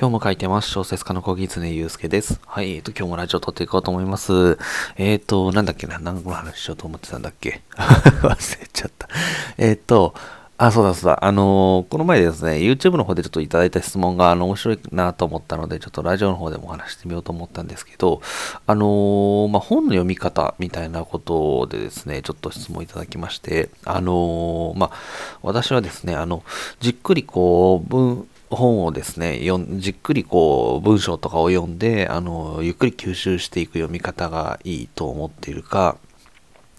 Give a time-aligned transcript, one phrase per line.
[0.00, 0.70] 今日も書いてます。
[0.70, 2.40] 小説家の小木常祐介です。
[2.46, 4.56] はい、えっ、ー、と、今日もラジオ撮っていこうと思います。
[4.96, 7.62] えっ、ー、と、なんだっけな、何の話しようと思ってたんだっけ？
[8.22, 9.08] 忘れちゃった。
[9.56, 10.14] えっ、ー、と、
[10.56, 11.24] あ、そうだそうだ。
[11.24, 18.22] あの、この前ですね、YouTube の方でちょっといただいた質問が、あの、面白いなと思ったので、ちょっとラジオの方でもお話してみようと思ったんですけど、
[18.68, 26.44] あの、まあ、本の読み方みたいなことでですね、ちょっと質問いただきまして、あの、まあ、私はですね、あの、
[26.78, 29.40] じっくりこう、文、本をですね、
[29.76, 35.96] じっくりこう文章とかを読んで、あの、ゆっくり吸収していく読み方がいいと思っているか、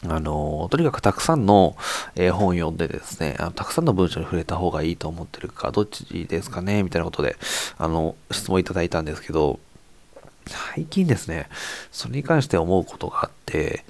[0.07, 1.75] あの、とにかくたくさんの、
[2.15, 7.35] え、本を読んでですねあの、たくさんの文章に触れた方がいいと思ってるか、どっちですかねみたいなことで、
[7.77, 9.59] あの、質問いただいたんですけど、
[10.47, 11.49] 最近ですね、
[11.91, 13.83] それに関して思うことがあって、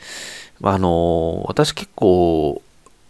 [0.59, 2.61] まあの、私結構、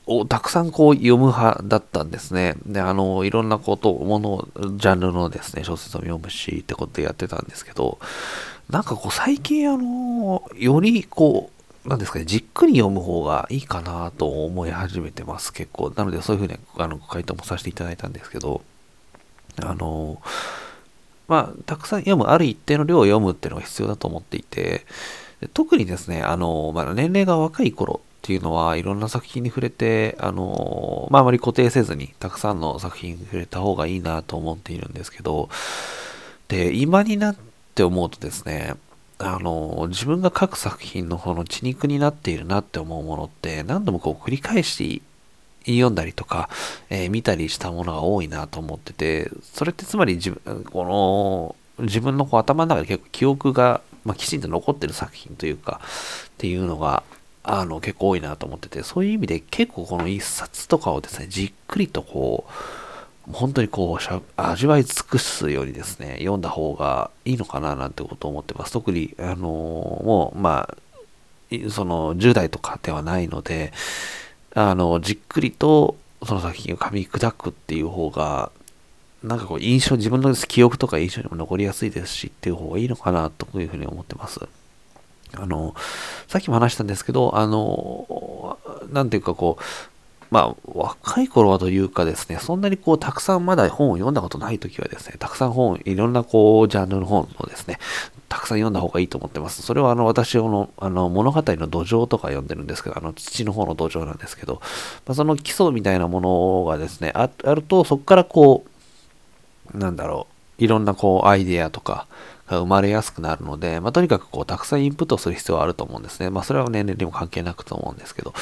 [0.10, 2.56] をたくさんこう読む派だったんですね。
[2.66, 8.00] で、あの、いろんなこと、もの、ジャンルのですね、小説を読むしってことでやってたんですけど、
[8.72, 11.52] なんかこう最近あの、よりこ
[11.86, 15.94] う、なんですかね、じっくり読む方がいいかなと思い始めてます、結構。
[15.96, 18.62] なのでそういうふうにあの回答もさせていただいたんですけど、
[19.62, 20.22] あの、
[21.28, 24.86] まあ、たくさん読む、ある一定の量を読むっていうのが必要だと思っていて、
[25.54, 35.50] 特にですね、あの、まあ、年齢が若い頃っていうのはいろんな作品に触れて、あの、まあ、あまり固定せずにたくさんの作品に触れた方がいいなと思っているんですけど、
[36.50, 37.36] で、今になっ
[37.76, 38.74] て思うとですね、
[39.20, 45.02] あの、自分が書く作品の方の血肉になっているなって思うものって何度もこう繰り返し
[45.66, 46.50] 読んだりとか、
[46.90, 57.04] えー、見たりしたものが多いなと思ってて、それってつまり自分、この、自分のこう頭の中で結構記憶が、まあ、きちんと残ってる作品というか、っていうのが
[57.52, 62.46] あの、結構多いなと思ってて、そういう意味で結構この一冊とかをですね、じっくりとこ
[63.28, 68.72] う、本当にこう、味わい尽くすようにですね、読んだ方がいいのかななんてことを思ってます。
[68.72, 70.78] 特に、あのもう、まあ、
[71.72, 73.74] その10代とかではないので、
[74.54, 78.52] あの、じっくりとその作品を噛み砕くっていう方が、
[79.24, 84.48] なんかこう印象、自分の記憶とか印象にも残りやすいですしっていう方がいいのかなというふうに思ってます。
[85.36, 85.76] あの、
[86.28, 88.58] さっきも話したんですけど、あの、
[88.92, 89.64] なんていうかこう、
[90.32, 97.80] まあ、若い頃はというかですね、そんなにこう、たくさんまだ本を読んだことないときはですね、たくさん本、いろんなこう、ジャンルの本をですね、
[98.30, 99.64] たくさん読んだ方がいいと思ってます。
[99.64, 104.62] それはあの、私の、あの、物語の土壌とか読んでるんですけど、あの、土の方の土壌なんですけど、
[105.08, 108.66] まあ、その基礎みたいなものがですね、あると、そこからこ
[109.74, 110.28] う、なんだろ
[110.60, 112.06] う、いろんなこう、アイデアとか、
[112.58, 116.30] 生まれやすくなるので、まあ、とにかくこう、たくさんインプットする必要はあると思うんですね。
[116.30, 118.34] まあ、それは年齢にも関係なくと思うんですけど、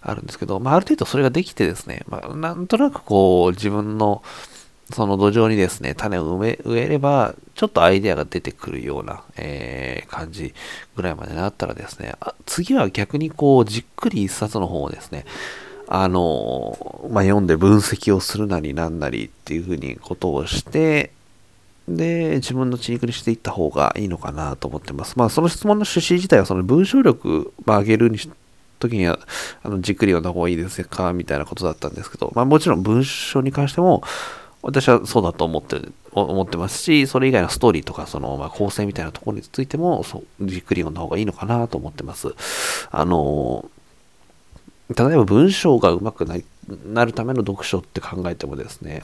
[0.00, 4.22] あるんですけど、まあ、ある程度それができてですね、まあ、なんとなくこう、自分の、
[4.92, 10.54] その土壌にですね、種を植えれば、ちょっとアイデアが出てくるような、えー、感じ
[10.96, 15.24] ぐらいまでなったらですね、あ次は逆にこう、じっくり一冊の本をですね、
[15.86, 21.12] あの、まあ、読んで分析をするなりなんなりっていうふうにことをして、
[21.96, 25.18] で、自分の血肉にしていった方がいいのかなと思ってます。
[25.18, 28.28] まあ、その質問の趣旨自体は、その文章力、まあ、上げるにし
[28.78, 29.18] 時には、
[29.62, 34.02] あの、じっくり読んだ方がいいですかみたいなことだったんですけど、まあ、もちろん文章に関しても、
[34.62, 35.80] 私はそうだと思って
[36.12, 42.34] 思ってますし、それ以外のストーリーとか、その、まあ、構成みたいなところについても、そう、じっくり読んだ方がいいのかなと思ってます。
[42.90, 43.68] あの、
[44.96, 46.42] 例えば文章が上手く
[46.92, 49.02] なるための読書って考えてもですね、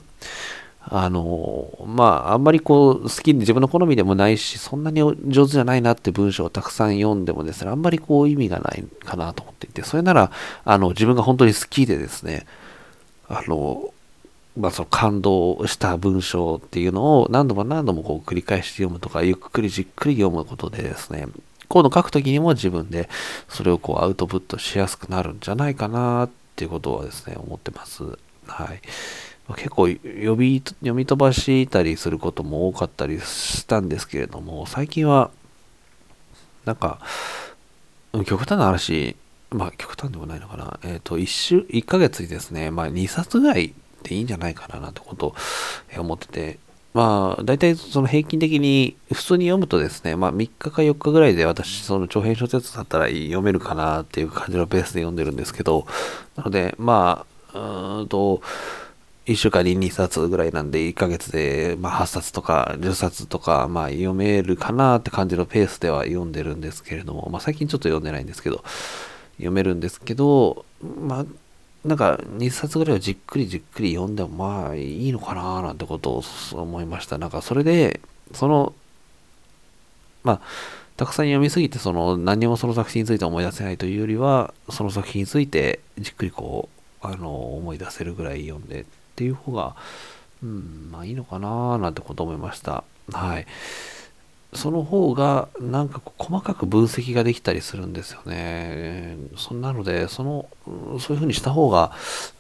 [0.91, 10.31] あの、まあ、あんまりこう、好きに自分の好みでもないし、そんなに上手じゃないなって文章をたくさん読んでもですね、あんまりこう意味がないかなと思っていて、それなら、
[10.65, 12.47] あの、自分が本当に好きでですね、
[13.29, 13.93] あの、
[14.57, 21.27] まあ、その感動した文章っていうのを何度も何度もこう繰り返して読むとか、ゆっくりじっくり読むことでですね、
[21.69, 23.09] 今度書くときにも自分で
[23.47, 28.03] それをこうアウトプットしやすくなるんじゃないかなっていうことはですね、思ってます。
[28.47, 28.81] はい。
[29.57, 35.31] 結構読み読み飛ばしたりすることも多かったりしたんですけれども、最近は、
[36.65, 37.01] なんか、
[38.27, 39.17] 極端な話、
[39.51, 45.35] まあ極端でもないのかな、えっ、ー、と、1週、1ヶ月にですね、まあ2冊ぐらいでいいんじゃないかななんてことを
[45.97, 46.59] 思ってて、
[46.95, 55.87] まあ、大体その平均的に普通に読むとですね、まあ3日か4日ぐらいで私、その長編小説だったら読めるかなっていう感じのペースで読んでるんですけど、
[56.37, 58.43] なので、まあ、うんと、
[59.29, 68.65] 1週間に2冊ぐらいなんで、1ヶ月で、ま8冊とか10冊とか、まあ、読めるかなって感じのペースでは読んでるんですけれども、まあ、最近ちょっと読んでないんですけど、
[69.37, 71.27] 読めるんですけど、まあ、
[71.85, 76.23] なんか2冊ぐらいをじっくりじっくり読んでもまあいいのかななんてことを
[76.53, 77.19] 思いました。
[77.19, 78.01] なんかそれで、
[78.33, 78.73] その、
[80.25, 80.41] まあ、
[80.97, 86.71] たくさん読みすぎて、その、何もその作品について思い出せないというよりは、その作品についてじっくりこ
[87.03, 88.87] う、あの、思い出せるぐらい読んで
[89.19, 89.75] っていう方が、
[90.45, 92.85] うん、まあいいのかななんてこと思いました。
[93.13, 93.47] はい。
[94.55, 99.17] その方が、なんか細かく分析ができたりするんですよね。
[99.37, 101.91] そんなので、その、そういう風にした方が、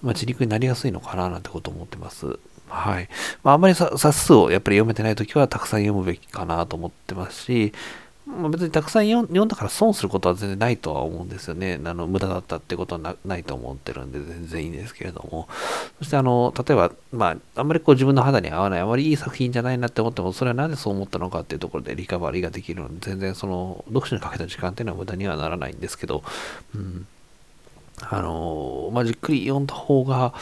[0.02, 2.38] まあ、自力になりやすいのかななんてこと思ってます。
[2.68, 3.08] はい。
[3.42, 7.72] まあ、あんまり冊数をやっぱり読めてないときはたくさん読むべきかなと思ってますし、
[8.28, 11.80] まあ、別にたくさん読んだから損することは全然ないとは思うんですよね。
[11.82, 15.48] あの無駄だったってことはないと思ってるんで全然いいんですけれども。
[15.98, 26.22] そしてあの、例えば、まあ、あんまりこう自分の肌に合わない、あまりいい作品じゃないなって思っても、それはなぜそう思ったのかっていうところでリカバリーができるので、全然その、読書にかけた時間っていうのは無駄にはならないんですけど、
[26.74, 27.06] うん。
[28.00, 30.34] あの、まあ、じっくり読んだ方が、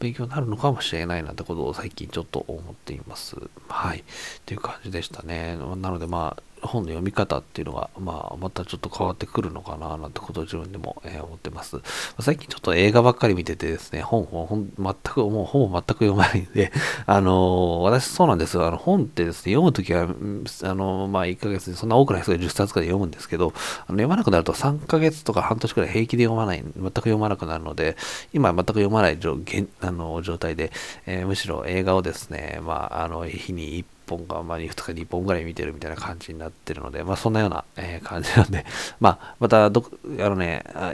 [0.00, 3.36] 勉強になるのかもしれないなってことを最近ちょっと思っています。
[3.68, 3.98] はい。
[3.98, 4.02] っ
[4.46, 5.56] ていう感じでしたね。
[5.56, 11.80] なのでまあ、本の読み方っていうのが、まあ、またちょっと変わってくるのかななんてことを自分でも、えー、思ってます。
[12.20, 14.48] 最近ちょっと映画ばっかり見ててですね、本を
[14.78, 16.72] 全く、もうほぼ全く読まないんで、
[17.06, 18.66] あのー、私そうなんですよ。
[18.66, 27.96] あの本ってですね、読むときは、あのー、まあ、1ヶ月にそんな多くない人が10冊くらい読むんですけど、あの読まなくなると3ヶ月とか半年くらい平気で読まない、全く読まなくなるので、
[28.32, 29.38] 今全く読まない状
[29.80, 30.72] あの状態で、
[31.06, 38.66] え、むしろ映画をですね、まあ、あの、日に1本か、まあ、2日に1本ぐらい見てるみたいな感じになってるので、まあ、そんなような、えー、感じなんで、
[39.00, 39.84] まあ、またど、
[40.18, 40.92] あのねあ、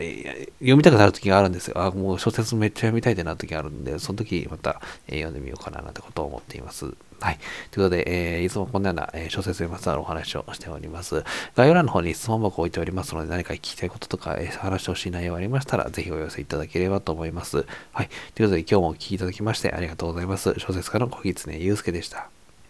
[0.61, 1.81] 読みたくなる時があるんですよ。
[1.81, 6.95] あ、もう小説めっちゃ読みたいってなる時があるんで、その時また、えー、読んでみようかななんてことを思っています。
[7.21, 7.39] はい。
[7.71, 11.25] ということで、えー、いつもこんなような、えー、小説にまつわるお話をしております。
[11.55, 17.65] 概要欄の方に質問箱を置いておりますので、何か聞きたいこととか、えー、話してほしい内容がありましたら、ぜひお寄せいただければと思います。
[17.93, 18.09] はい。
[18.35, 20.55] ということで、今日もお聴きいただきましてありがとうございます。
[20.59, 22.36] 小説家の小木常祐介でした。